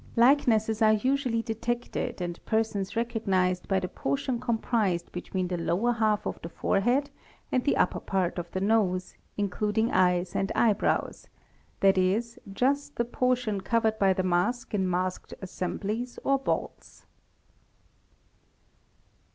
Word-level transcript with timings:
likenesses 0.15 0.81
are 0.81 0.93
usually 0.93 1.43
detected 1.43 2.19
and 2.21 2.43
persons 2.43 2.93
recog 2.93 3.21
nized 3.27 3.67
by 3.67 3.79
the 3.79 3.87
portion 3.87 4.39
comprised 4.39 5.11
between 5.11 5.47
the 5.47 5.59
lower 5.59 5.91
half 5.91 6.25
of 6.25 6.41
the 6.41 6.49
forehead 6.49 7.11
and 7.51 7.65
the 7.65 7.77
upper 7.77 7.99
part 7.99 8.39
of 8.39 8.49
the 8.49 8.59
nose, 8.59 9.13
including 9.37 9.91
eyes 9.91 10.35
and 10.35 10.51
eyebrows, 10.55 11.27
7.e., 11.83 12.39
just 12.51 12.95
the 12.95 13.05
portion 13.05 13.61
covered 13.61 13.99
by 13.99 14.11
the 14.11 14.23
mask 14.23 14.73
in 14.73 14.89
masked 14.89 15.35
assemblies 15.39 16.17
or 16.23 16.39
balls. 16.39 17.05